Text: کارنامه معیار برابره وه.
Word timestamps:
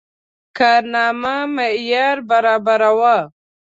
کارنامه 0.57 1.35
معیار 1.55 2.17
برابره 2.29 2.91
وه. 2.99 3.17